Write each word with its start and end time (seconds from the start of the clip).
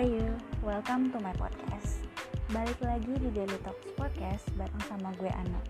are 0.00 0.08
you? 0.08 0.32
Welcome 0.64 1.12
to 1.12 1.20
my 1.20 1.36
podcast. 1.36 2.08
Balik 2.56 2.80
lagi 2.80 3.20
di 3.20 3.28
Daily 3.36 3.60
Talks 3.60 3.84
Podcast 4.00 4.48
bareng 4.56 4.80
sama 4.88 5.12
gue 5.20 5.28
Ana. 5.28 5.60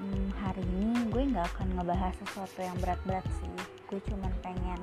Hmm, 0.00 0.32
hari 0.40 0.64
ini 0.72 1.12
gue 1.12 1.20
nggak 1.20 1.52
akan 1.52 1.76
ngebahas 1.76 2.16
sesuatu 2.24 2.64
yang 2.64 2.72
berat-berat 2.80 3.20
sih. 3.44 3.52
Gue 3.92 4.00
cuma 4.08 4.32
pengen 4.40 4.80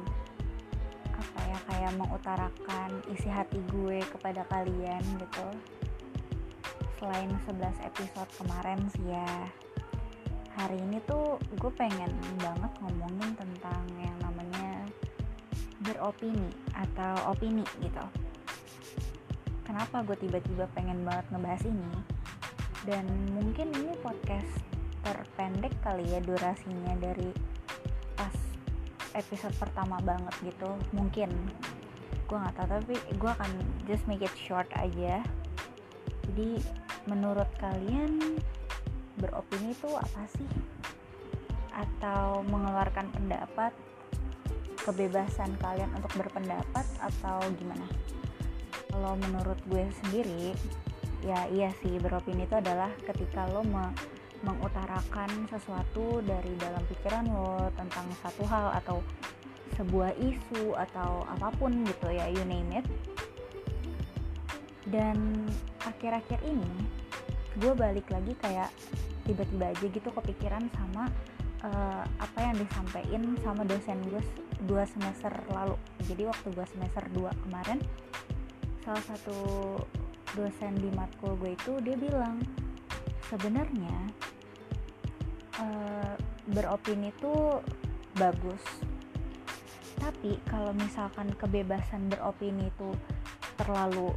apa 1.18 1.40
ya 1.50 1.58
kayak 1.66 1.98
mengutarakan 1.98 2.90
isi 3.10 3.26
hati 3.26 3.58
gue 3.74 4.06
kepada 4.06 4.46
kalian 4.54 5.02
gitu. 5.18 5.48
Selain 7.02 7.34
11 7.50 7.74
episode 7.90 8.30
kemarin 8.38 8.78
sih 8.94 9.10
ya. 9.10 9.50
Hari 10.62 10.78
ini 10.78 11.02
tuh 11.10 11.42
gue 11.58 11.74
pengen 11.74 12.14
banget 12.38 12.70
ngomongin 12.86 13.34
tentang 13.34 13.82
yang 13.98 14.18
namanya 14.22 14.86
beropini 15.82 16.54
atau 16.78 17.34
opini 17.34 17.66
gitu 17.82 18.29
kenapa 19.70 20.02
gue 20.02 20.18
tiba-tiba 20.18 20.66
pengen 20.74 21.06
banget 21.06 21.30
ngebahas 21.30 21.62
ini. 21.70 21.94
Dan 22.90 23.06
mungkin 23.38 23.70
ini 23.70 23.94
podcast 24.02 24.66
terpendek 25.06 25.78
kali 25.86 26.10
ya 26.10 26.18
durasinya 26.26 26.98
dari 26.98 27.30
pas 28.18 28.34
episode 29.14 29.54
pertama 29.62 30.02
banget 30.02 30.34
gitu. 30.42 30.74
Mungkin. 30.98 31.30
Gue 32.26 32.38
nggak 32.42 32.58
tahu 32.58 32.68
tapi 32.82 32.96
gue 32.98 33.30
akan 33.30 33.52
just 33.86 34.10
make 34.10 34.26
it 34.26 34.34
short 34.34 34.66
aja. 34.74 35.22
Jadi 36.26 36.58
menurut 37.06 37.50
kalian 37.62 38.42
beropini 39.22 39.78
itu 39.78 39.90
apa 39.94 40.26
sih? 40.34 40.50
Atau 41.78 42.42
mengeluarkan 42.50 43.14
pendapat 43.14 43.74
kebebasan 44.82 45.54
kalian 45.62 45.94
untuk 45.94 46.10
berpendapat 46.18 46.86
atau 46.98 47.38
gimana 47.54 47.86
kalau 48.90 49.14
menurut 49.18 49.60
gue 49.70 49.86
sendiri 50.04 50.58
ya 51.24 51.48
iya 51.52 51.70
sih 51.84 52.00
beropini 52.00 52.48
itu 52.48 52.56
adalah 52.56 52.90
ketika 53.04 53.48
lo 53.52 53.64
me 53.64 53.92
mengutarakan 54.40 55.52
sesuatu 55.52 56.24
dari 56.24 56.56
dalam 56.56 56.80
pikiran 56.88 57.28
lo 57.28 57.68
tentang 57.76 58.08
satu 58.24 58.48
hal 58.48 58.72
atau 58.80 59.04
sebuah 59.76 60.16
isu 60.16 60.80
atau 60.80 61.28
apa 61.28 61.52
pun 61.60 61.84
gitu 61.84 62.08
ya 62.08 62.32
you 62.32 62.44
name 62.48 62.72
it. 62.72 62.88
Dan 64.88 65.46
akhir-akhir 65.84 66.40
ini 66.48 66.72
gue 67.60 67.74
balik 67.76 68.08
lagi 68.10 68.32
kayak 68.40 68.72
tiba-tiba 69.28 69.76
aja 69.76 69.86
gitu 69.92 70.10
kepikiran 70.10 70.72
sama 70.72 71.12
uh, 71.62 72.04
apa 72.18 72.40
yang 72.40 72.56
disampaikan 72.58 73.24
sama 73.44 73.62
dosen 73.68 74.00
gue 74.08 74.24
dua 74.66 74.88
semester 74.88 75.36
lalu. 75.52 75.76
Jadi 76.08 76.32
waktu 76.32 76.48
gue 76.56 76.66
semester 76.72 77.04
2 77.12 77.44
kemarin 77.48 77.80
salah 78.90 79.06
satu 79.06 79.38
dosen 80.34 80.74
di 80.82 80.90
matkul 80.98 81.38
gue 81.38 81.54
itu 81.54 81.78
dia 81.86 81.94
bilang 81.94 82.42
sebenarnya 83.30 83.94
uh, 85.62 86.18
beropini 86.50 87.14
itu 87.14 87.62
bagus. 88.18 88.66
Tapi 90.02 90.42
kalau 90.50 90.74
misalkan 90.74 91.30
kebebasan 91.38 92.10
beropini 92.10 92.74
itu 92.74 92.98
terlalu 93.62 94.10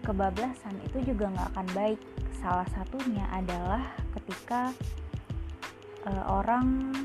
kebablasan 0.00 0.80
itu 0.88 1.12
juga 1.12 1.28
nggak 1.28 1.48
akan 1.52 1.68
baik. 1.76 2.00
Salah 2.40 2.64
satunya 2.72 3.28
adalah 3.36 3.84
ketika 4.16 4.72
uh, 6.08 6.40
orang 6.40 6.96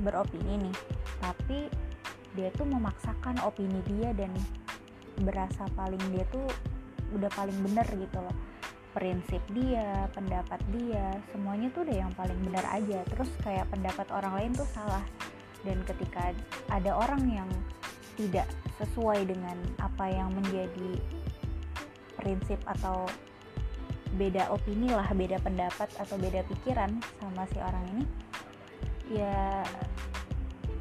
beropini 0.00 0.64
nih 0.64 0.76
tapi 1.20 1.68
dia 2.32 2.48
tuh 2.56 2.64
memaksakan 2.64 3.36
opini 3.44 3.84
dia 3.84 4.16
dan 4.16 4.32
berasa 5.22 5.66
paling 5.74 6.00
dia 6.14 6.24
tuh 6.30 6.46
udah 7.14 7.30
paling 7.32 7.56
bener 7.64 7.86
gitu 7.88 8.18
loh 8.20 8.36
prinsip 8.96 9.38
dia, 9.54 10.10
pendapat 10.10 10.58
dia, 10.74 11.14
semuanya 11.30 11.70
tuh 11.70 11.86
udah 11.86 11.96
yang 12.02 12.12
paling 12.18 12.34
benar 12.42 12.66
aja. 12.66 13.04
Terus 13.06 13.30
kayak 13.46 13.70
pendapat 13.70 14.10
orang 14.10 14.34
lain 14.34 14.52
tuh 14.58 14.66
salah. 14.74 15.04
Dan 15.62 15.86
ketika 15.86 16.34
ada 16.66 16.98
orang 16.98 17.22
yang 17.30 17.46
tidak 18.18 18.50
sesuai 18.82 19.22
dengan 19.28 19.54
apa 19.78 20.10
yang 20.10 20.34
menjadi 20.34 20.98
prinsip 22.18 22.58
atau 22.66 23.06
beda 24.18 24.50
opini 24.50 24.90
lah, 24.90 25.06
beda 25.14 25.38
pendapat 25.46 25.86
atau 26.00 26.18
beda 26.18 26.42
pikiran 26.50 26.90
sama 27.22 27.46
si 27.54 27.58
orang 27.62 27.84
ini, 27.94 28.04
ya 29.14 29.62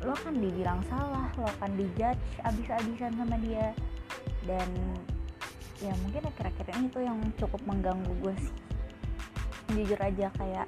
lo 0.06 0.14
kan 0.14 0.38
dibilang 0.38 0.78
salah 0.86 1.26
lo 1.42 1.50
kan 1.58 1.74
dijudge 1.74 2.22
abis-abisan 2.46 3.18
sama 3.18 3.34
dia 3.42 3.74
dan 4.47 4.69
ya 5.84 5.94
mungkin 6.02 6.25
akhir-akhir 6.25 6.66
ini 6.74 6.88
tuh 6.90 7.03
yang 7.06 7.19
cukup 7.38 7.62
mengganggu 7.68 8.13
gue 8.24 8.35
sih. 8.40 8.56
Jujur 9.75 10.00
aja 10.00 10.31
kayak 10.40 10.68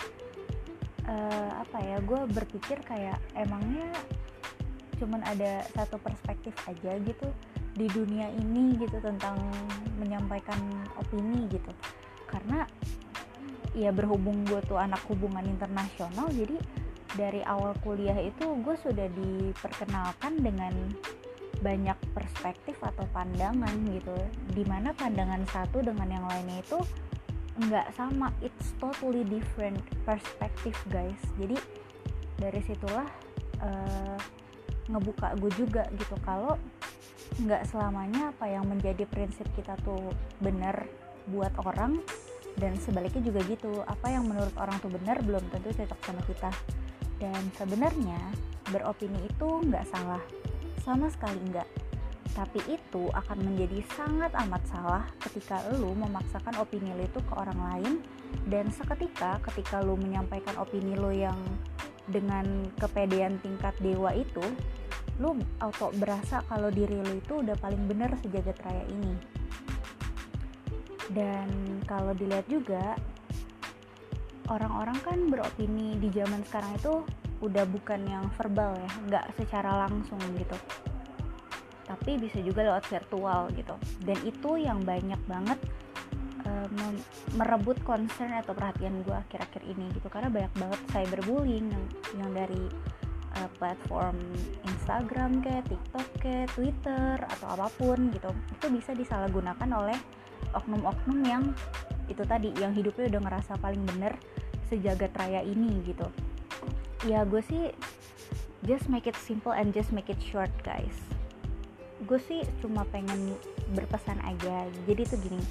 uh, 1.08 1.52
apa 1.64 1.78
ya 1.82 1.98
gue 2.04 2.22
berpikir 2.30 2.84
kayak 2.84 3.18
emangnya 3.34 3.90
cuman 5.00 5.24
ada 5.24 5.64
satu 5.72 5.96
perspektif 5.98 6.52
aja 6.68 7.00
gitu 7.00 7.32
di 7.80 7.88
dunia 7.88 8.28
ini 8.36 8.76
gitu 8.76 9.00
tentang 9.00 9.40
menyampaikan 9.98 10.60
opini 11.00 11.48
gitu. 11.48 11.72
Karena 12.28 12.68
ya 13.74 13.96
berhubung 13.96 14.44
gue 14.44 14.60
tuh 14.68 14.76
anak 14.76 15.00
hubungan 15.08 15.46
internasional 15.46 16.28
jadi 16.34 16.58
dari 17.16 17.42
awal 17.46 17.74
kuliah 17.82 18.18
itu 18.22 18.46
gue 18.62 18.76
sudah 18.78 19.08
diperkenalkan 19.10 20.38
dengan 20.46 20.74
banyak 21.60 21.96
perspektif 22.16 22.80
atau 22.80 23.04
pandangan 23.12 23.74
gitu. 23.92 24.16
Di 24.56 24.64
mana 24.64 24.96
pandangan 24.96 25.44
satu 25.52 25.84
dengan 25.84 26.08
yang 26.08 26.26
lainnya 26.28 26.64
itu 26.64 26.80
nggak 27.60 27.92
sama. 27.96 28.32
It's 28.40 28.72
totally 28.80 29.28
different 29.28 29.84
perspektif 30.08 30.76
guys. 30.88 31.20
Jadi 31.36 31.60
dari 32.40 32.62
situlah 32.64 33.08
uh, 33.60 34.18
ngebuka 34.88 35.36
gue 35.38 35.52
juga 35.60 35.84
gitu. 35.96 36.16
Kalau 36.24 36.56
nggak 37.40 37.68
selamanya 37.70 38.34
apa 38.34 38.50
yang 38.50 38.66
menjadi 38.66 39.06
prinsip 39.06 39.46
kita 39.54 39.78
tuh 39.86 40.12
benar 40.42 40.88
buat 41.30 41.54
orang 41.62 42.02
dan 42.58 42.74
sebaliknya 42.80 43.22
juga 43.22 43.44
gitu. 43.46 43.84
Apa 43.86 44.12
yang 44.12 44.26
menurut 44.28 44.56
orang 44.56 44.80
tuh 44.80 44.92
benar 44.92 45.20
belum 45.22 45.44
tentu 45.52 45.76
cocok 45.76 46.00
sama 46.04 46.22
kita. 46.26 46.52
Dan 47.20 47.52
sebenarnya 47.60 48.20
beropini 48.72 49.20
itu 49.28 49.48
nggak 49.68 49.84
salah, 49.92 50.24
sama 50.90 51.06
sekali 51.14 51.38
nggak. 51.54 51.70
Tapi 52.34 52.60
itu 52.66 53.14
akan 53.14 53.38
menjadi 53.46 53.86
sangat 53.94 54.34
amat 54.48 54.64
salah 54.66 55.06
ketika 55.22 55.62
lu 55.78 55.94
memaksakan 55.94 56.58
opini 56.58 56.90
lu 56.98 57.06
itu 57.06 57.22
ke 57.22 57.34
orang 57.38 57.60
lain 57.62 57.94
dan 58.50 58.74
seketika 58.74 59.38
ketika 59.50 59.86
lu 59.86 59.94
menyampaikan 59.94 60.58
opini 60.58 60.98
lu 60.98 61.14
yang 61.14 61.38
dengan 62.10 62.66
kepedean 62.82 63.38
tingkat 63.46 63.78
dewa 63.78 64.10
itu, 64.18 64.42
lu 65.22 65.38
auto 65.62 65.94
berasa 65.94 66.42
kalau 66.50 66.74
diri 66.74 66.98
lu 66.98 67.22
itu 67.22 67.46
udah 67.46 67.54
paling 67.62 67.86
bener 67.86 68.10
sejagat 68.26 68.58
raya 68.66 68.86
ini. 68.90 69.14
Dan 71.14 71.82
kalau 71.86 72.18
dilihat 72.18 72.50
juga 72.50 72.98
orang-orang 74.50 74.98
kan 75.06 75.20
beropini 75.30 75.98
di 76.02 76.10
zaman 76.10 76.42
sekarang 76.50 76.74
itu 76.78 76.94
udah 77.40 77.64
bukan 77.68 78.04
yang 78.04 78.26
verbal 78.36 78.76
ya 78.76 78.92
nggak 79.08 79.26
secara 79.40 79.88
langsung 79.88 80.20
gitu. 80.36 80.58
Tapi 81.90 82.22
bisa 82.22 82.38
juga 82.46 82.70
lewat 82.70 82.86
virtual 82.86 83.50
gitu. 83.58 83.76
Dan 84.06 84.18
itu 84.22 84.52
yang 84.62 84.84
banyak 84.86 85.18
banget 85.26 85.58
uh, 86.46 86.68
merebut 87.34 87.82
concern 87.82 88.38
atau 88.38 88.54
perhatian 88.54 89.02
gue 89.02 89.16
akhir-akhir 89.16 89.66
ini 89.66 89.90
gitu. 89.98 90.06
Karena 90.12 90.30
banyak 90.30 90.54
banget 90.54 90.80
cyberbullying 90.94 91.68
yang, 91.74 91.86
yang 92.22 92.30
dari 92.36 92.64
uh, 93.42 93.50
platform 93.58 94.22
Instagram 94.70 95.42
kayak 95.42 95.66
TikTok 95.66 96.08
kayak 96.22 96.48
Twitter 96.54 97.18
atau 97.18 97.48
apa 97.58 97.68
pun 97.74 98.14
gitu. 98.14 98.30
Itu 98.54 98.70
bisa 98.70 98.94
disalahgunakan 98.94 99.70
oleh 99.74 99.98
oknum-oknum 100.54 101.20
yang 101.26 101.44
itu 102.10 102.22
tadi 102.26 102.50
yang 102.58 102.74
hidupnya 102.74 103.18
udah 103.18 103.22
ngerasa 103.30 103.54
paling 103.62 103.82
bener 103.86 104.18
sejagat 104.70 105.14
raya 105.18 105.42
ini 105.46 105.82
gitu 105.86 106.06
ya 107.08 107.24
gue 107.24 107.40
sih 107.48 107.72
just 108.68 108.92
make 108.92 109.08
it 109.08 109.16
simple 109.16 109.56
and 109.56 109.72
just 109.72 109.96
make 109.96 110.12
it 110.12 110.20
short 110.20 110.52
guys. 110.68 110.96
Gue 112.04 112.20
sih 112.20 112.44
cuma 112.60 112.84
pengen 112.92 113.36
berpesan 113.72 114.20
aja. 114.24 114.68
Jadi 114.88 115.02
tuh 115.08 115.20
gini 115.20 115.44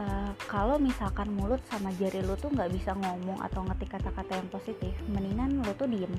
uh, 0.00 0.32
kalau 0.48 0.76
misalkan 0.76 1.32
mulut 1.32 1.60
sama 1.68 1.92
jari 1.96 2.20
lu 2.24 2.36
tuh 2.36 2.52
nggak 2.52 2.72
bisa 2.72 2.92
ngomong 2.96 3.40
atau 3.44 3.64
ngetik 3.64 3.96
kata-kata 3.96 4.36
yang 4.36 4.48
positif 4.52 4.92
mendingan 5.08 5.64
lu 5.64 5.72
tuh 5.76 5.88
diem. 5.88 6.12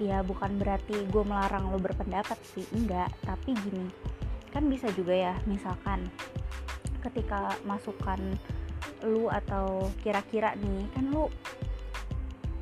Ya 0.00 0.22
bukan 0.22 0.58
berarti 0.58 1.06
gue 1.06 1.24
melarang 1.26 1.70
lo 1.70 1.78
berpendapat 1.78 2.38
sih 2.54 2.66
enggak. 2.74 3.10
Tapi 3.22 3.54
gini 3.66 3.86
kan 4.52 4.68
bisa 4.68 4.90
juga 4.92 5.16
ya 5.16 5.34
misalkan 5.48 6.12
ketika 7.00 7.56
masukan 7.66 8.20
lu 9.02 9.26
atau 9.26 9.90
kira-kira 10.04 10.54
nih 10.60 10.86
kan 10.94 11.10
lu 11.10 11.26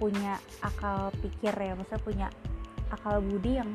punya 0.00 0.40
akal 0.64 1.12
pikir 1.20 1.52
ya 1.52 1.76
maksudnya 1.76 2.00
punya 2.00 2.28
akal 2.88 3.20
budi 3.20 3.60
yang 3.60 3.70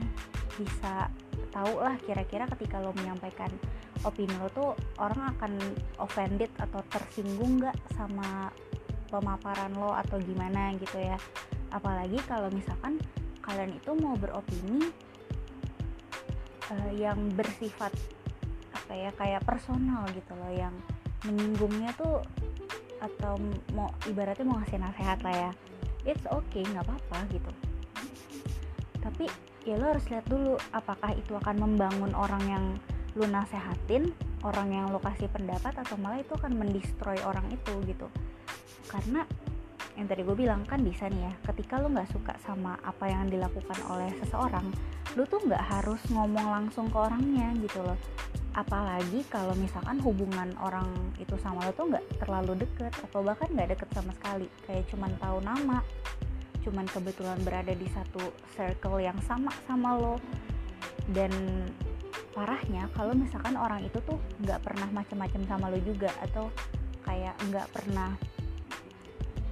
bisa 0.58 1.14
tahu 1.54 1.80
lah 1.80 1.96
kira-kira 2.04 2.50
ketika 2.58 2.82
lo 2.82 2.92
menyampaikan 2.98 3.48
opini 4.04 4.34
lo 4.42 4.50
tuh 4.52 4.72
orang 5.00 5.38
akan 5.38 5.56
offended 6.02 6.52
atau 6.60 6.84
tersinggung 6.92 7.62
nggak 7.64 7.78
sama 7.96 8.52
pemaparan 9.08 9.72
lo 9.78 9.96
atau 9.96 10.20
gimana 10.20 10.76
gitu 10.76 11.00
ya. 11.00 11.16
Apalagi 11.72 12.20
kalau 12.28 12.52
misalkan 12.52 13.00
kalian 13.40 13.78
itu 13.78 13.92
mau 13.96 14.18
beropini 14.18 14.90
uh, 16.74 16.92
yang 16.98 17.18
bersifat 17.38 17.94
apa 18.74 18.94
ya 18.94 19.10
kayak 19.16 19.42
personal 19.46 20.04
gitu 20.14 20.34
loh 20.36 20.52
yang 20.52 20.74
menyinggungnya 21.26 21.94
tuh 21.98 22.22
atau 23.02 23.38
mau 23.74 23.90
ibaratnya 24.10 24.46
mau 24.46 24.58
ngasih 24.62 24.82
nasihat 24.82 25.20
lah 25.22 25.36
ya 25.36 25.52
it's 26.06 26.26
okay 26.30 26.64
nggak 26.64 26.86
apa-apa 26.86 27.20
gitu. 27.34 27.52
Tapi 29.02 29.26
ya 29.66 29.78
lo 29.78 29.94
harus 29.94 30.06
lihat 30.10 30.26
dulu 30.30 30.58
apakah 30.74 31.14
itu 31.18 31.34
akan 31.38 31.56
membangun 31.58 32.14
orang 32.14 32.44
yang 32.46 32.66
lu 33.18 33.26
nasehatin 33.26 34.14
orang 34.46 34.70
yang 34.70 34.86
lo 34.94 35.02
kasih 35.02 35.30
pendapat 35.34 35.74
atau 35.82 35.98
malah 35.98 36.22
itu 36.22 36.34
akan 36.38 36.54
mendestroy 36.58 37.18
orang 37.26 37.46
itu 37.50 37.74
gitu. 37.90 38.08
Karena 38.86 39.26
yang 39.96 40.12
tadi 40.12 40.22
gue 40.28 40.36
bilang 40.36 40.68
kan 40.68 40.84
bisa 40.84 41.08
nih 41.08 41.32
ya 41.32 41.34
ketika 41.52 41.80
lo 41.80 41.88
nggak 41.88 42.12
suka 42.12 42.36
sama 42.44 42.76
apa 42.84 43.08
yang 43.08 43.32
dilakukan 43.32 43.80
oleh 43.88 44.12
seseorang 44.20 44.68
lo 45.16 45.24
tuh 45.24 45.40
nggak 45.48 45.64
harus 45.64 46.04
ngomong 46.12 46.52
langsung 46.52 46.92
ke 46.92 46.98
orangnya 47.00 47.56
gitu 47.64 47.80
loh 47.80 47.96
apalagi 48.56 49.28
kalau 49.28 49.52
misalkan 49.60 50.00
hubungan 50.00 50.56
orang 50.64 50.88
itu 51.20 51.36
sama 51.44 51.68
lo 51.68 51.76
tuh 51.76 51.92
nggak 51.92 52.24
terlalu 52.24 52.64
deket 52.64 52.96
atau 53.04 53.20
bahkan 53.20 53.52
nggak 53.52 53.76
deket 53.76 53.90
sama 53.92 54.16
sekali. 54.16 54.48
Kayak 54.64 54.88
cuman 54.96 55.12
tahu 55.20 55.38
nama 55.44 55.80
cuman 56.64 56.88
kebetulan 56.90 57.38
berada 57.46 57.78
di 57.78 57.86
satu 57.92 58.32
circle 58.56 59.04
yang 59.04 59.20
sama 59.28 59.52
sama 59.68 60.00
lo. 60.00 60.16
Dan 61.12 61.32
parahnya 62.32 62.88
kalau 62.96 63.12
misalkan 63.12 63.60
orang 63.60 63.84
itu 63.84 64.00
tuh 64.08 64.18
nggak 64.40 64.64
pernah 64.64 64.88
macem-macem 64.88 65.44
sama 65.52 65.68
lo 65.68 65.80
juga 65.84 66.10
atau 66.24 66.48
kayak 67.04 67.36
nggak 67.52 67.68
pernah 67.76 68.16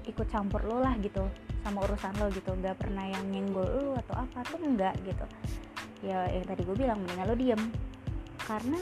ikut 0.07 0.27
campur 0.31 0.63
lo 0.63 0.79
lah 0.79 0.95
gitu 1.03 1.27
sama 1.59 1.83
urusan 1.91 2.15
lo 2.23 2.31
gitu. 2.31 2.55
Nggak 2.55 2.79
pernah 2.79 3.03
yang 3.03 3.27
nyenggol 3.27 3.67
lo 3.67 3.99
atau 3.99 4.15
apa 4.23 4.47
tuh 4.47 4.63
enggak 4.63 4.95
gitu. 5.03 5.27
Ya 6.07 6.23
yang 6.31 6.47
tadi 6.47 6.63
gue 6.63 6.75
bilang 6.79 7.03
mendingan 7.03 7.27
lo 7.27 7.35
diem 7.35 7.63
karena 8.47 8.79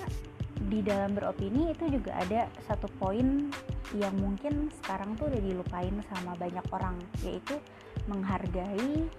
di 0.69 0.79
dalam 0.85 1.17
beropini 1.17 1.73
itu 1.73 1.89
juga 1.89 2.13
ada 2.21 2.45
satu 2.69 2.85
poin 3.01 3.49
yang 3.97 4.13
mungkin 4.15 4.69
sekarang 4.81 5.17
tuh 5.17 5.27
udah 5.27 5.41
dilupain 5.41 5.95
sama 6.13 6.37
banyak 6.37 6.63
orang 6.71 6.95
yaitu 7.25 7.57
menghargai 8.05 9.09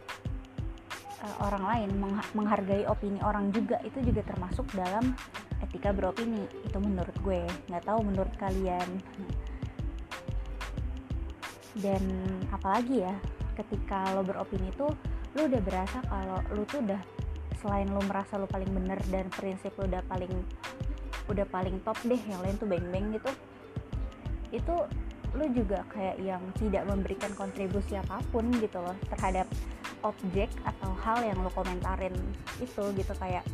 uh, 1.22 1.36
orang 1.44 1.64
lain 1.66 1.90
menghargai 2.32 2.86
opini 2.86 3.18
orang 3.20 3.50
juga. 3.50 3.82
Itu 3.82 4.00
juga 4.00 4.22
termasuk 4.24 4.70
dalam 4.72 5.12
etika 5.60 5.90
beropini 5.90 6.46
itu 6.62 6.78
menurut 6.78 7.14
gue. 7.20 7.42
Nggak 7.68 7.84
tahu 7.84 8.00
menurut 8.06 8.34
kalian. 8.38 8.88
Dan 11.72 12.02
apalagi 12.52 13.02
ya 13.04 13.14
ketika 13.56 14.12
lo 14.16 14.24
beropini 14.24 14.72
tuh 14.76 14.92
lo 15.36 15.48
udah 15.48 15.62
berasa 15.64 15.98
kalau 16.08 16.40
lo 16.52 16.64
tuh 16.68 16.84
udah 16.84 17.00
selain 17.62 17.88
lo 17.88 18.02
merasa 18.04 18.36
lo 18.36 18.50
paling 18.50 18.68
bener 18.74 18.98
dan 19.08 19.30
prinsip 19.30 19.72
lo 19.78 19.86
udah 19.86 20.02
paling 20.10 20.34
udah 21.30 21.46
paling 21.46 21.78
top 21.86 21.96
deh 22.02 22.18
yang 22.18 22.42
lain 22.42 22.58
tuh 22.58 22.66
beng-beng 22.66 23.14
gitu 23.14 23.30
itu 24.52 24.74
lo 25.32 25.46
juga 25.48 25.80
kayak 25.88 26.20
yang 26.20 26.42
tidak 26.60 26.84
memberikan 26.84 27.32
kontribusi 27.32 27.96
apa 27.96 28.20
pun 28.28 28.52
gitu 28.60 28.76
loh 28.84 28.92
terhadap 29.08 29.48
objek 30.04 30.52
atau 30.66 30.92
hal 31.00 31.24
yang 31.24 31.38
lo 31.40 31.48
komentarin 31.54 32.12
itu 32.60 32.82
gitu. 32.92 33.12
Kayak 33.16 33.46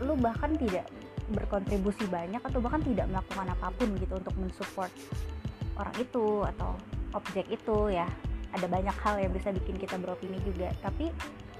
lo 0.00 0.16
bahkan 0.16 0.56
tidak 0.56 0.88
berkontribusi 1.30 2.08
banyak 2.08 2.40
atau 2.40 2.58
bahkan 2.58 2.80
tidak 2.82 3.06
melakukan 3.12 3.46
apa 3.52 3.68
pun 3.76 3.88
gitu 4.00 4.16
untuk 4.16 4.34
mensupport 4.40 4.90
orang 5.76 5.96
itu 6.00 6.24
atau 6.56 6.70
objek 7.12 7.44
itu 7.52 7.92
ya. 7.92 8.08
Ada 8.50 8.66
banyak 8.66 8.96
hal 9.06 9.14
yang 9.22 9.30
bisa 9.36 9.52
bikin 9.54 9.76
kita 9.78 9.94
beropini 10.00 10.40
juga. 10.42 10.72
Tapi 10.82 11.12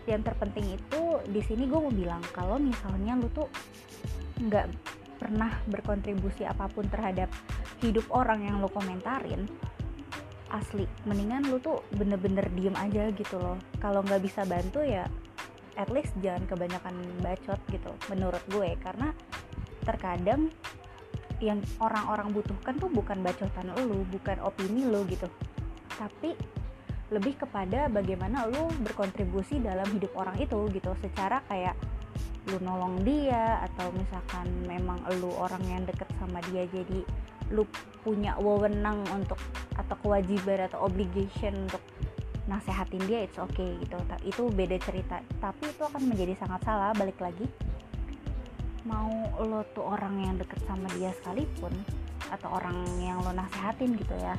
yang 0.09 0.25
terpenting 0.25 0.77
itu 0.77 1.03
di 1.29 1.41
sini 1.45 1.69
gue 1.69 1.81
mau 1.81 1.93
bilang 1.93 2.23
kalau 2.33 2.57
misalnya 2.57 3.19
lu 3.19 3.29
tuh 3.33 3.49
nggak 4.41 4.67
pernah 5.21 5.53
berkontribusi 5.69 6.49
apa 6.49 6.65
pun 6.73 6.89
terhadap 6.89 7.29
hidup 7.85 8.09
orang 8.09 8.49
yang 8.49 8.57
lo 8.65 8.73
komentarin 8.73 9.45
asli 10.51 10.85
mendingan 11.07 11.47
lu 11.47 11.63
tuh 11.63 11.85
bener-bener 11.95 12.49
diem 12.59 12.75
aja 12.75 13.09
gitu 13.15 13.39
loh. 13.39 13.57
Kalau 13.79 14.03
nggak 14.03 14.23
bisa 14.23 14.43
bantu 14.43 14.83
ya 14.83 15.07
at 15.79 15.89
least 15.89 16.13
jangan 16.19 16.45
kebanyakan 16.51 16.95
bacot 17.23 17.61
gitu 17.71 17.93
menurut 18.11 18.43
gue. 18.51 18.75
Karena 18.83 19.15
terkadang 19.87 20.51
yang 21.41 21.63
orang-orang 21.81 22.35
butuhkan 22.37 22.77
tuh 22.77 22.91
bukan 22.93 23.23
bacotan 23.25 23.73
lu 23.79 24.05
bukan 24.11 24.37
opini 24.43 24.85
lu 24.85 25.07
gitu. 25.07 25.31
Tapi 25.97 26.35
lebih 27.11 27.35
kepada 27.43 27.91
bagaimana 27.91 28.47
lu 28.47 28.71
berkontribusi 28.87 29.59
dalam 29.59 29.87
hidup 29.91 30.15
orang 30.15 30.39
itu 30.39 30.71
gitu. 30.71 30.95
Secara 31.03 31.43
kayak 31.51 31.75
lu 32.49 32.57
nolong 32.63 33.03
dia 33.03 33.61
atau 33.67 33.91
misalkan 33.93 34.47
memang 34.65 35.03
lu 35.21 35.29
orang 35.37 35.61
yang 35.67 35.83
deket 35.85 36.09
sama 36.17 36.41
dia 36.49 36.65
jadi 36.71 37.03
lu 37.51 37.67
punya 38.07 38.39
wewenang 38.39 39.03
untuk 39.11 39.37
atau 39.75 39.97
kewajiban 40.01 40.71
atau 40.71 40.87
obligation 40.87 41.67
untuk 41.67 41.83
nasehatin 42.47 43.03
dia 43.11 43.27
it's 43.27 43.37
okay 43.37 43.75
gitu. 43.83 43.99
Itu 44.23 44.43
beda 44.55 44.79
cerita. 44.79 45.19
Tapi 45.43 45.67
itu 45.67 45.83
akan 45.83 46.03
menjadi 46.07 46.39
sangat 46.39 46.63
salah 46.63 46.95
balik 46.95 47.19
lagi. 47.19 47.45
Mau 48.87 49.11
lo 49.45 49.67
tuh 49.75 49.85
orang 49.85 50.15
yang 50.25 50.35
deket 50.39 50.63
sama 50.65 50.89
dia 50.97 51.13
sekalipun 51.21 51.75
atau 52.31 52.49
orang 52.55 52.87
yang 53.03 53.19
lo 53.21 53.35
nasehatin 53.35 53.99
gitu 53.99 54.15
ya 54.15 54.39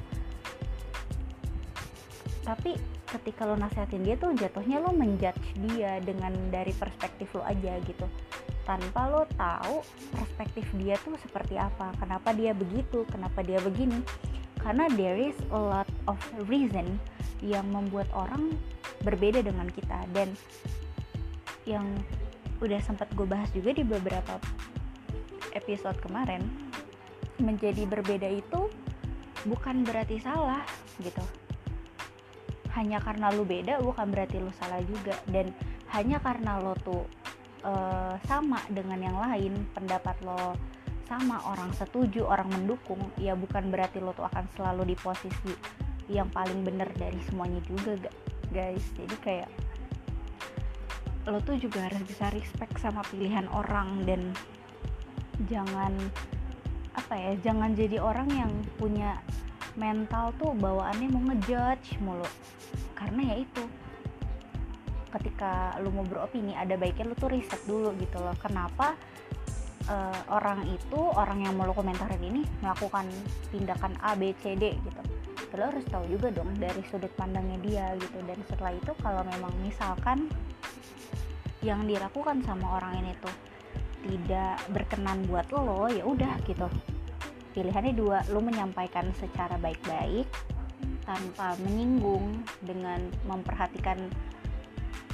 tapi 2.41 2.73
ketika 3.05 3.45
lo 3.45 3.53
nasehatin 3.59 4.01
dia 4.01 4.15
tuh 4.17 4.33
jatuhnya 4.33 4.81
lo 4.81 4.89
menjudge 4.95 5.59
dia 5.69 6.01
dengan 6.01 6.33
dari 6.49 6.73
perspektif 6.73 7.31
lo 7.38 7.45
aja 7.45 7.77
gitu. 7.85 8.05
Tanpa 8.65 9.09
lo 9.09 9.23
tahu 9.35 9.81
perspektif 10.15 10.65
dia 10.77 10.97
tuh 11.01 11.17
seperti 11.21 11.57
apa 11.57 11.93
kenapa 12.01 12.33
dia 12.33 12.55
begitu 12.55 13.05
kenapa 13.09 13.45
dia 13.45 13.61
begini. 13.61 14.01
Karena 14.61 14.85
there 14.93 15.17
is 15.17 15.38
a 15.49 15.57
lot 15.57 15.89
of 16.05 16.17
reason 16.45 16.97
yang 17.41 17.65
membuat 17.73 18.05
orang 18.13 18.53
berbeda 19.01 19.42
dengan 19.42 19.66
kita. 19.73 20.06
Dan 20.13 20.33
yang 21.66 21.85
udah 22.61 22.77
sempat 22.81 23.09
gue 23.18 23.25
bahas 23.25 23.49
juga 23.54 23.73
di 23.73 23.81
beberapa 23.81 24.37
episode 25.57 25.97
kemarin 26.01 26.45
menjadi 27.42 27.89
berbeda 27.89 28.30
itu 28.30 28.69
bukan 29.49 29.81
berarti 29.81 30.21
salah 30.21 30.61
gitu 31.01 31.25
hanya 32.78 33.04
karena 33.04 33.31
lu 33.33 33.44
beda 33.44 33.83
bukan 33.83 34.07
berarti 34.11 34.40
lu 34.40 34.51
salah 34.57 34.80
juga. 34.83 35.16
Dan 35.28 35.51
hanya 35.92 36.23
karena 36.23 36.59
lo 36.59 36.75
tuh 36.80 37.04
uh, 37.68 38.16
sama 38.25 38.63
dengan 38.71 38.99
yang 38.99 39.18
lain 39.19 39.68
pendapat 39.75 40.16
lo 40.23 40.56
sama 41.11 41.44
orang 41.44 41.75
setuju 41.75 42.23
orang 42.23 42.47
mendukung 42.47 43.11
ya 43.19 43.35
bukan 43.35 43.68
berarti 43.68 43.99
lo 43.99 44.16
tuh 44.16 44.23
akan 44.31 44.47
selalu 44.56 44.95
di 44.95 44.95
posisi 44.95 45.51
yang 46.07 46.31
paling 46.31 46.63
bener 46.63 46.87
dari 46.95 47.19
semuanya 47.28 47.59
juga 47.68 47.99
guys. 48.56 48.83
Jadi 48.95 49.16
kayak 49.19 49.49
lo 51.30 51.37
tuh 51.44 51.59
juga 51.59 51.85
harus 51.85 52.01
bisa 52.07 52.31
respect 52.33 52.80
sama 52.81 53.06
pilihan 53.11 53.45
orang 53.54 54.07
dan 54.09 54.33
jangan 55.45 55.94
apa 56.97 57.13
ya 57.16 57.31
jangan 57.40 57.71
jadi 57.78 58.01
orang 58.01 58.28
yang 58.33 58.51
punya 58.75 59.21
mental 59.80 60.35
tuh 60.35 60.51
bawaannya 60.57 61.07
mau 61.13 61.23
ngejudge 61.31 62.01
mulu 62.04 62.28
karena 63.01 63.33
ya 63.33 63.35
itu 63.41 63.63
ketika 65.11 65.75
lo 65.81 65.89
mau 65.89 66.05
beropini 66.05 66.53
ada 66.53 66.77
baiknya 66.77 67.11
lo 67.11 67.17
tuh 67.17 67.33
riset 67.33 67.59
dulu 67.65 67.91
gitu 67.97 68.21
loh 68.21 68.37
kenapa 68.37 68.93
uh, 69.89 70.21
orang 70.29 70.63
itu 70.69 71.01
orang 71.17 71.43
yang 71.43 71.57
mau 71.57 71.65
lo 71.65 71.73
komentarin 71.73 72.21
ini 72.21 72.45
melakukan 72.61 73.09
tindakan 73.49 73.97
A 74.05 74.13
B 74.13 74.31
C 74.37 74.53
D 74.53 74.77
gitu. 74.77 75.01
Lo 75.51 75.67
harus 75.67 75.83
tahu 75.91 76.07
juga 76.07 76.31
dong 76.31 76.55
dari 76.55 76.79
sudut 76.87 77.11
pandangnya 77.19 77.59
dia 77.59 77.85
gitu. 77.99 78.23
Dan 78.23 78.39
setelah 78.47 78.71
itu 78.71 78.95
kalau 79.03 79.19
memang 79.27 79.51
misalkan 79.59 80.31
yang 81.59 81.83
dilakukan 81.83 82.39
sama 82.47 82.79
orang 82.79 83.03
ini 83.03 83.11
tuh 83.19 83.35
tidak 84.07 84.63
berkenan 84.71 85.27
buat 85.27 85.51
lo 85.51 85.91
ya 85.91 86.07
udah 86.07 86.39
gitu. 86.47 86.71
Pilihannya 87.51 87.93
dua 87.99 88.23
lo 88.31 88.39
menyampaikan 88.39 89.11
secara 89.19 89.59
baik-baik 89.59 90.23
tanpa 91.11 91.59
menyinggung 91.59 92.39
dengan 92.63 93.03
memperhatikan 93.27 93.99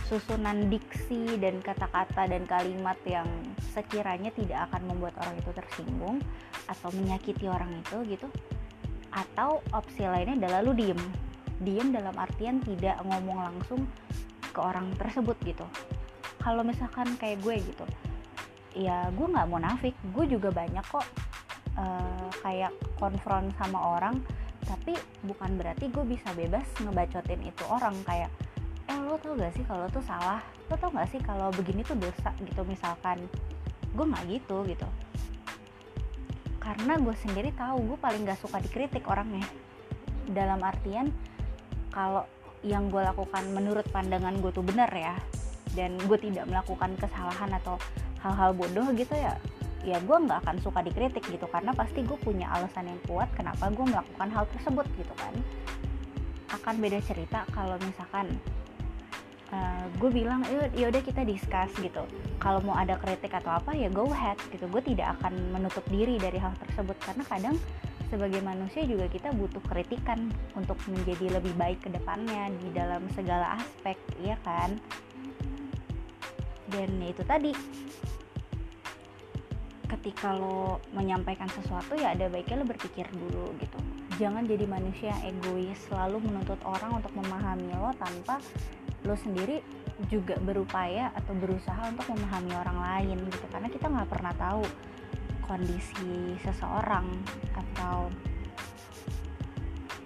susunan 0.06 0.70
diksi 0.70 1.42
dan 1.42 1.58
kata-kata 1.60 2.30
dan 2.30 2.46
kalimat 2.46 2.96
yang 3.04 3.25
sekiranya 3.74 4.30
tidak 4.38 4.70
akan 4.70 4.94
membuat 4.94 5.18
orang 5.25 5.36
itu 5.42 5.51
tersinggung 5.58 6.22
atau 6.70 6.94
menyakiti 6.94 7.50
orang 7.50 7.74
itu 7.82 7.98
gitu. 8.13 8.30
Atau 9.10 9.66
opsi 9.74 10.06
lainnya 10.06 10.38
adalah 10.46 10.62
lu 10.62 10.77
diem. 10.77 11.01
Diem 11.66 11.89
dalam 11.89 12.13
artian 12.13 12.62
tidak 12.62 13.01
ngomong 13.01 13.42
langsung 13.42 13.89
ke 14.54 14.60
orang 14.62 14.94
tersebut 15.01 15.36
gitu. 15.44 15.66
Kalau 16.46 16.62
misalkan 16.62 17.18
kayak 17.18 17.42
gue 17.42 17.58
gitu 17.74 17.86
ya 18.77 19.10
gue 19.10 19.27
nggak 19.27 19.50
mau 19.50 19.58
nafik. 19.58 19.98
Gue 20.13 20.30
juga 20.30 20.54
banyak 20.54 20.86
kok 20.86 21.04
uh, 21.82 22.30
kayak 22.46 22.70
konfront 23.01 23.50
sama 23.58 23.98
orang 23.98 24.22
tapi 24.68 24.94
bukan 25.24 25.56
berarti 25.56 25.88
gue 25.88 26.04
bisa 26.04 26.28
bebas 26.36 26.68
ngebacotin 26.84 27.40
itu 27.48 27.64
orang 27.72 27.96
kayak 28.04 28.28
eh 28.88 29.00
lo 29.00 29.16
tau 29.20 29.36
gak 29.36 29.56
sih 29.56 29.64
kalau 29.64 29.88
tuh 29.92 30.04
salah? 30.04 30.44
Lo 30.68 30.76
tau 30.76 30.92
gak 30.92 31.08
sih 31.12 31.20
kalau 31.24 31.52
begini 31.56 31.84
tuh 31.84 31.96
dosa? 31.96 32.32
Gitu 32.44 32.62
misalkan. 32.68 33.24
Gue 33.96 34.06
nggak 34.08 34.24
gitu 34.28 34.64
gitu. 34.68 34.88
Karena 36.60 37.00
gue 37.00 37.16
sendiri 37.16 37.52
tahu 37.56 37.96
gue 37.96 37.98
paling 38.00 38.28
gak 38.28 38.40
suka 38.40 38.60
dikritik 38.60 39.08
orangnya. 39.08 39.48
Dalam 40.28 40.60
artian 40.60 41.12
kalau 41.92 42.28
yang 42.64 42.92
gue 42.92 43.00
lakukan 43.00 43.44
menurut 43.56 43.88
pandangan 43.92 44.36
gue 44.44 44.52
tuh 44.52 44.66
benar 44.66 44.92
ya 44.92 45.16
dan 45.78 45.94
gue 45.98 46.18
tidak 46.18 46.50
melakukan 46.50 46.98
kesalahan 46.98 47.54
atau 47.62 47.78
hal-hal 48.26 48.52
bodoh 48.58 48.90
gitu 48.98 49.14
ya 49.14 49.38
ya 49.86 50.02
gue 50.02 50.18
nggak 50.18 50.46
akan 50.46 50.58
suka 50.64 50.82
dikritik 50.82 51.24
gitu 51.30 51.46
karena 51.48 51.72
pasti 51.76 52.02
gue 52.02 52.18
punya 52.20 52.50
alasan 52.50 52.90
yang 52.90 53.02
kuat 53.06 53.30
kenapa 53.38 53.70
gue 53.70 53.86
melakukan 53.86 54.30
hal 54.32 54.46
tersebut 54.56 54.88
gitu 54.98 55.14
kan. 55.20 55.34
Akan 56.54 56.80
beda 56.80 57.04
cerita 57.04 57.44
kalau 57.52 57.76
misalkan 57.84 58.40
uh, 59.52 59.86
gue 60.00 60.10
bilang 60.12 60.44
yaudah 60.76 61.04
kita 61.04 61.24
discuss 61.24 61.72
gitu. 61.80 62.04
Kalau 62.40 62.60
mau 62.64 62.76
ada 62.76 62.96
kritik 63.00 63.32
atau 63.36 63.60
apa 63.60 63.76
ya 63.76 63.92
go 63.92 64.08
ahead 64.12 64.40
gitu. 64.52 64.66
Gue 64.72 64.82
tidak 64.82 65.20
akan 65.20 65.34
menutup 65.54 65.84
diri 65.92 66.18
dari 66.18 66.40
hal 66.40 66.56
tersebut 66.68 66.98
karena 67.04 67.24
kadang 67.28 67.56
sebagai 68.08 68.40
manusia 68.40 68.88
juga 68.88 69.12
kita 69.12 69.36
butuh 69.36 69.60
kritikan 69.68 70.32
untuk 70.56 70.80
menjadi 70.88 71.40
lebih 71.40 71.52
baik 71.60 71.84
ke 71.84 71.92
depannya 71.92 72.48
di 72.56 72.72
dalam 72.72 73.04
segala 73.12 73.60
aspek 73.60 74.00
ya 74.24 74.40
kan? 74.48 74.80
Dan 76.68 77.00
ya 77.00 77.08
itu 77.12 77.24
tadi 77.24 77.52
ketika 80.08 80.32
lo 80.32 80.80
menyampaikan 80.96 81.52
sesuatu 81.52 82.00
ya 82.00 82.16
ada 82.16 82.32
baiknya 82.32 82.64
lo 82.64 82.66
berpikir 82.72 83.12
dulu 83.12 83.52
gitu. 83.60 83.76
Jangan 84.16 84.48
jadi 84.48 84.64
manusia 84.64 85.12
yang 85.12 85.36
egois 85.36 85.76
selalu 85.92 86.24
menuntut 86.24 86.56
orang 86.64 87.04
untuk 87.04 87.12
memahami 87.12 87.76
lo 87.76 87.92
tanpa 88.00 88.40
lo 89.04 89.20
sendiri 89.20 89.60
juga 90.08 90.40
berupaya 90.40 91.12
atau 91.12 91.36
berusaha 91.36 91.92
untuk 91.92 92.08
memahami 92.16 92.56
orang 92.56 92.80
lain 92.80 93.18
gitu. 93.28 93.46
Karena 93.52 93.68
kita 93.68 93.92
nggak 93.92 94.08
pernah 94.08 94.32
tahu 94.40 94.64
kondisi 95.44 96.40
seseorang 96.40 97.04
atau 97.52 98.08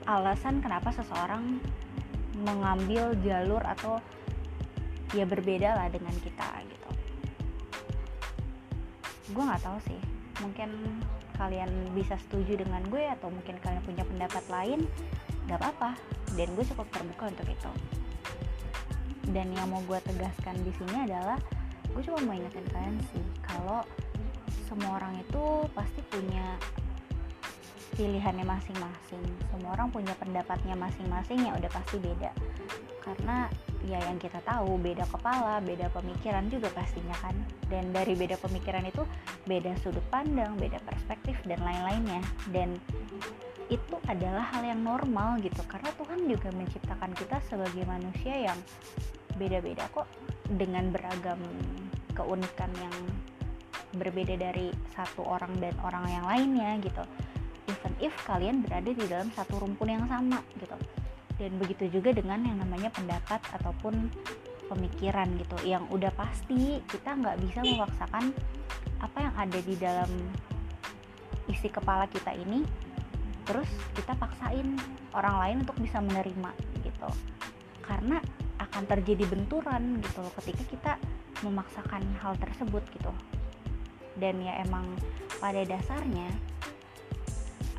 alasan 0.10 0.66
kenapa 0.66 0.90
seseorang 0.90 1.62
mengambil 2.42 3.14
jalur 3.22 3.62
atau 3.62 4.02
ya 5.14 5.30
berbeda 5.30 5.78
lah 5.78 5.94
dengan 5.94 6.18
kita 6.26 6.50
gitu 6.66 6.90
gue 9.32 9.44
nggak 9.44 9.64
tahu 9.64 9.80
sih. 9.88 10.02
Mungkin 10.44 10.70
kalian 11.40 11.72
bisa 11.98 12.20
setuju 12.22 12.62
dengan 12.62 12.86
gue 12.92 13.02
atau 13.08 13.34
mungkin 13.34 13.58
kalian 13.64 13.82
punya 13.82 14.04
pendapat 14.06 14.44
lain 14.52 14.80
gak 15.50 15.58
apa-apa. 15.58 15.98
Dan 16.38 16.54
gue 16.54 16.66
cukup 16.68 16.88
terbuka 16.94 17.34
untuk 17.34 17.48
itu. 17.50 17.72
Dan 19.32 19.56
yang 19.56 19.72
mau 19.72 19.82
gue 19.88 20.00
tegaskan 20.04 20.60
di 20.62 20.72
sini 20.76 21.08
adalah 21.08 21.40
gue 21.92 22.02
cuma 22.08 22.24
mau 22.24 22.36
ingetin 22.36 22.64
kalian 22.72 22.96
sih 23.12 23.26
kalau 23.44 23.84
semua 24.72 24.96
orang 25.04 25.20
itu 25.20 25.44
pasti 25.76 26.00
punya 26.08 26.56
pilihannya 27.96 28.48
masing-masing. 28.48 29.24
Semua 29.52 29.76
orang 29.76 29.92
punya 29.92 30.16
pendapatnya 30.16 30.76
masing-masing 30.80 31.44
yang 31.44 31.56
udah 31.60 31.72
pasti 31.72 32.00
beda. 32.00 32.32
Karena 33.04 33.52
ya 33.88 33.98
yang 34.06 34.22
kita 34.22 34.38
tahu 34.46 34.78
beda 34.78 35.06
kepala 35.10 35.58
beda 35.64 35.90
pemikiran 35.90 36.46
juga 36.52 36.70
pastinya 36.74 37.16
kan. 37.22 37.34
Dan 37.68 37.90
dari 37.96 38.14
beda 38.14 38.38
pemikiran 38.38 38.86
itu 38.86 39.02
beda 39.50 39.74
sudut 39.82 40.04
pandang 40.14 40.54
beda 40.58 40.78
perspektif 40.86 41.38
dan 41.46 41.62
lain-lainnya. 41.66 42.22
Dan 42.54 42.78
itu 43.72 43.96
adalah 44.12 44.52
hal 44.52 44.68
yang 44.68 44.84
normal 44.84 45.40
gitu 45.40 45.64
karena 45.64 45.88
Tuhan 45.96 46.28
juga 46.28 46.52
menciptakan 46.52 47.12
kita 47.16 47.40
sebagai 47.48 47.88
manusia 47.88 48.52
yang 48.52 48.60
beda-beda 49.40 49.88
kok 49.96 50.12
dengan 50.60 50.92
beragam 50.92 51.40
keunikan 52.12 52.68
yang 52.76 52.96
berbeda 53.96 54.36
dari 54.36 54.76
satu 54.92 55.24
orang 55.24 55.56
dan 55.64 55.72
orang 55.84 56.04
yang 56.12 56.26
lainnya 56.28 56.72
gitu. 56.84 57.04
Even 57.72 57.94
if 58.04 58.12
kalian 58.28 58.60
berada 58.60 58.92
di 58.92 59.06
dalam 59.08 59.32
satu 59.32 59.64
rumpun 59.64 59.88
yang 59.88 60.04
sama 60.12 60.44
gitu 60.60 60.76
dan 61.42 61.58
begitu 61.58 61.90
juga 61.90 62.14
dengan 62.14 62.38
yang 62.46 62.62
namanya 62.62 62.94
pendapat 62.94 63.42
ataupun 63.58 64.14
pemikiran 64.70 65.26
gitu. 65.42 65.58
Yang 65.66 65.90
udah 65.90 66.14
pasti 66.14 66.78
kita 66.86 67.18
nggak 67.18 67.42
bisa 67.42 67.66
memaksakan 67.66 68.30
apa 69.02 69.18
yang 69.18 69.34
ada 69.34 69.60
di 69.66 69.74
dalam 69.74 70.12
isi 71.50 71.74
kepala 71.74 72.06
kita 72.06 72.38
ini 72.38 72.62
terus 73.50 73.66
kita 73.98 74.14
paksain 74.22 74.78
orang 75.18 75.36
lain 75.42 75.58
untuk 75.66 75.82
bisa 75.82 75.98
menerima 75.98 76.54
gitu. 76.86 77.10
Karena 77.82 78.22
akan 78.62 78.86
terjadi 78.86 79.26
benturan 79.26 79.98
gitu 80.06 80.22
loh 80.22 80.34
ketika 80.38 80.64
kita 80.70 80.92
memaksakan 81.42 82.06
hal 82.22 82.38
tersebut 82.38 82.86
gitu. 82.94 83.10
Dan 84.22 84.46
ya 84.46 84.62
emang 84.62 84.86
pada 85.42 85.66
dasarnya 85.66 86.30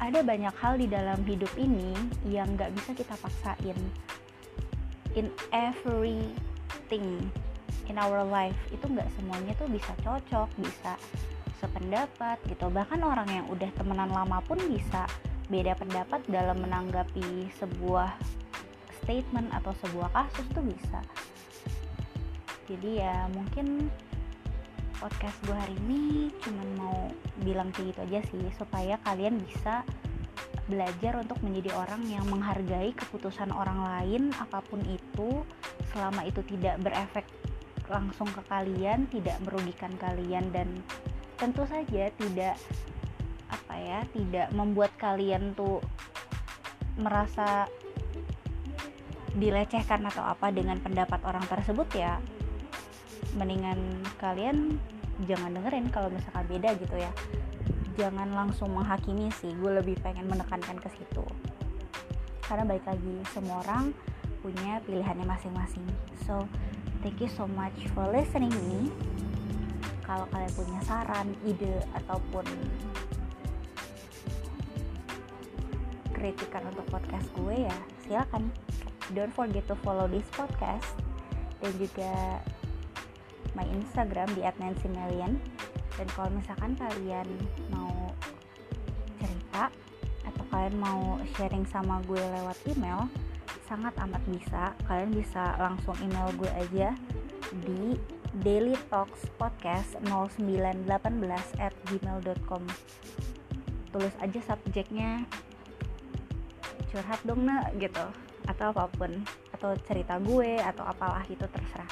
ada 0.02 0.18
banyak 0.26 0.54
hal 0.58 0.74
di 0.82 0.90
dalam 0.90 1.22
hidup 1.22 1.50
ini 1.54 1.94
yang 2.26 2.58
gak 2.58 2.74
bisa 2.74 2.90
kita 2.90 3.14
paksain 3.22 3.78
in 5.14 5.30
everything 5.54 7.30
in 7.86 7.96
our 8.02 8.26
life. 8.26 8.58
Itu 8.74 8.90
nggak 8.90 9.06
semuanya 9.14 9.54
tuh 9.54 9.70
bisa 9.70 9.94
cocok 10.02 10.48
bisa 10.58 10.98
sependapat 11.62 12.42
gitu. 12.50 12.66
Bahkan 12.66 12.98
orang 12.98 13.28
yang 13.30 13.46
udah 13.46 13.70
temenan 13.78 14.10
lama 14.10 14.42
pun 14.42 14.58
bisa 14.66 15.06
beda 15.46 15.78
pendapat 15.78 16.18
dalam 16.26 16.58
menanggapi 16.64 17.52
sebuah 17.62 18.18
statement 19.02 19.54
atau 19.54 19.70
sebuah 19.86 20.10
kasus 20.10 20.46
tuh 20.50 20.64
bisa. 20.66 21.00
Jadi 22.66 22.98
ya 22.98 23.28
mungkin 23.30 23.86
podcast 25.02 25.34
gue 25.42 25.56
hari 25.58 25.74
ini 25.82 26.30
cuman 26.46 26.68
mau 26.78 27.10
bilang 27.42 27.74
kayak 27.74 27.90
gitu 27.90 28.00
aja 28.06 28.20
sih 28.30 28.44
supaya 28.54 28.94
kalian 29.02 29.42
bisa 29.42 29.82
belajar 30.70 31.18
untuk 31.18 31.42
menjadi 31.42 31.74
orang 31.74 32.06
yang 32.06 32.22
menghargai 32.30 32.94
keputusan 32.94 33.50
orang 33.50 33.82
lain 33.82 34.30
apa 34.38 34.62
pun 34.62 34.78
itu 34.86 35.42
selama 35.90 36.22
itu 36.22 36.38
tidak 36.46 36.78
berefek 36.78 37.26
langsung 37.90 38.30
ke 38.30 38.46
kalian 38.46 39.10
tidak 39.10 39.42
merugikan 39.42 39.90
kalian 39.98 40.46
dan 40.54 40.70
tentu 41.34 41.66
saja 41.66 42.14
tidak 42.14 42.54
apa 43.50 43.74
ya 43.74 44.00
tidak 44.14 44.48
membuat 44.54 44.94
kalian 45.02 45.50
tuh 45.58 45.82
merasa 46.94 47.66
dilecehkan 49.32 50.04
atau 50.08 50.24
apa 50.24 50.52
dengan 50.52 50.76
pendapat 50.80 51.20
orang 51.24 51.44
tersebut 51.48 51.88
ya. 51.96 52.20
Mendingan 53.32 54.04
kalian 54.20 54.76
jangan 55.26 55.54
dengerin 55.54 55.86
kalau 55.90 56.08
misalkan 56.10 56.44
beda 56.50 56.74
gitu 56.78 56.96
ya. 56.98 57.12
Jangan 57.94 58.32
langsung 58.32 58.72
menghakimi 58.72 59.28
sih 59.36 59.52
gue 59.52 59.72
lebih 59.78 60.00
pengen 60.00 60.26
menekankan 60.26 60.80
ke 60.80 60.88
situ. 60.96 61.24
Karena 62.42 62.64
baik 62.66 62.84
lagi 62.88 63.14
semua 63.30 63.62
orang 63.62 63.92
punya 64.42 64.82
pilihannya 64.82 65.24
masing-masing. 65.24 65.86
So 66.26 66.44
thank 67.04 67.22
you 67.22 67.30
so 67.30 67.46
much 67.46 67.76
for 67.94 68.08
listening 68.10 68.52
me. 68.66 68.90
Kalau 70.02 70.26
kalian 70.34 70.52
punya 70.58 70.80
saran 70.82 71.32
ide 71.46 71.78
ataupun 71.94 72.44
kritikan 76.10 76.62
untuk 76.70 76.86
podcast 76.90 77.26
gue 77.38 77.66
ya 77.66 77.76
silakan. 78.06 78.50
Don't 79.14 79.34
forget 79.34 79.66
to 79.66 79.76
follow 79.82 80.06
this 80.10 80.26
podcast. 80.34 80.86
Dan 81.62 81.78
juga 81.78 82.42
my 83.56 83.66
Instagram 83.68 84.28
di 84.36 84.42
@nancymelian 84.44 85.36
dan 85.96 86.06
kalau 86.16 86.30
misalkan 86.32 86.72
kalian 86.76 87.28
mau 87.68 88.12
cerita 89.20 89.68
atau 90.24 90.44
kalian 90.48 90.76
mau 90.80 91.20
sharing 91.36 91.68
sama 91.68 92.00
gue 92.08 92.20
lewat 92.20 92.56
email 92.72 93.08
sangat 93.72 93.96
amat 94.04 94.22
bisa. 94.28 94.76
Kalian 94.84 95.16
bisa 95.16 95.56
langsung 95.56 95.96
email 96.04 96.28
gue 96.36 96.52
aja 96.52 96.92
di 97.64 97.96
daily 98.44 98.76
talks 98.92 99.28
podcast 99.40 99.96
0918 100.04 100.88
at 101.60 101.72
gmail.com 101.88 102.64
tulis 103.92 104.14
aja 104.24 104.40
subjeknya 104.40 105.28
curhat 106.92 107.20
dong 107.24 107.48
nak 107.48 107.72
gitu. 107.80 108.04
Atau 108.44 108.76
apa 108.76 108.92
pun. 108.92 109.24
Atau 109.56 109.72
cerita 109.88 110.20
gue 110.20 110.60
atau 110.60 110.84
apalah 110.84 111.24
itu 111.28 111.44
terserah. 111.48 111.88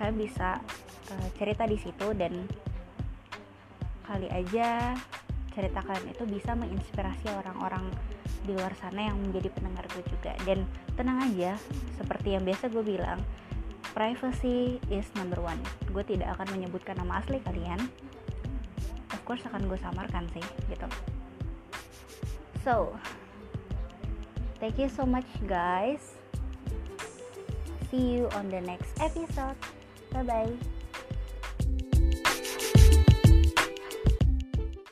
Kalian 0.00 0.16
bisa 0.16 0.60
uh, 1.10 1.28
cerita 1.36 1.66
di 1.66 1.76
situ 1.76 2.14
dan 2.14 2.46
kali 4.06 4.26
aja 4.30 4.98
cerita 5.50 5.82
kalian 5.82 6.14
itu 6.14 6.24
bisa 6.26 6.54
menginspirasi 6.54 7.30
orang-orang 7.30 7.90
di 8.46 8.56
luar 8.56 8.72
sana 8.78 9.10
yang 9.10 9.18
menjadi 9.18 9.52
pendengar 9.52 9.84
gue 9.92 10.04
juga. 10.08 10.32
Dan 10.46 10.64
tenang 10.94 11.20
aja 11.30 11.58
seperti 11.98 12.38
yang 12.38 12.46
biasa 12.46 12.70
gue 12.70 12.84
bilang 12.86 13.20
privacy 13.92 14.78
is 14.88 15.06
number 15.18 15.38
one. 15.42 15.58
Gue 15.90 16.06
tidak 16.06 16.38
akan 16.38 16.56
menyebutkan 16.56 16.96
nama 16.96 17.20
asli 17.20 17.42
kalian. 17.42 17.80
Of 19.10 19.20
course 19.26 19.42
akan 19.44 19.66
gue 19.66 19.78
samarkan 19.78 20.24
sih 20.32 20.44
gitu. 20.70 20.88
So 22.62 22.94
thank 24.62 24.78
you 24.78 24.88
so 24.88 25.02
much 25.02 25.28
guys. 25.44 26.16
See 27.90 28.22
you 28.22 28.30
on 28.38 28.54
the 28.54 28.62
next 28.62 28.94
episode. 29.02 29.58
Bye 30.14 30.26
bye 30.26 30.79